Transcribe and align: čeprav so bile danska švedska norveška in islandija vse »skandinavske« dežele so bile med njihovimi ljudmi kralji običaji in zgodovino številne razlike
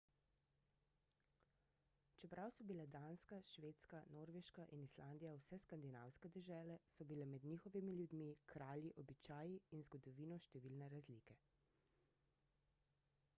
čeprav 2.21 2.53
so 2.55 2.65
bile 2.71 2.85
danska 2.95 3.37
švedska 3.51 3.99
norveška 4.15 4.65
in 4.79 4.85
islandija 4.87 5.35
vse 5.41 5.59
»skandinavske« 5.65 6.31
dežele 6.39 6.79
so 6.97 7.07
bile 7.15 7.27
med 7.37 7.45
njihovimi 7.53 7.95
ljudmi 8.03 8.31
kralji 8.55 8.93
običaji 9.07 9.61
in 9.77 9.87
zgodovino 9.91 10.41
številne 10.51 10.89
razlike 10.99 11.39